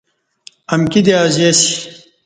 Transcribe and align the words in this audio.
امکی 0.73 1.01
دی 1.05 1.13
ازیاسی 1.23 1.73